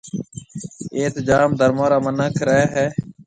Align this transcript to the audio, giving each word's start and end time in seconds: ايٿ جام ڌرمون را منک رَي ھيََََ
ايٿ 0.97 1.13
جام 1.27 1.49
ڌرمون 1.59 1.87
را 1.91 1.97
منک 2.05 2.35
رَي 2.47 2.61
ھيََََ 2.73 2.85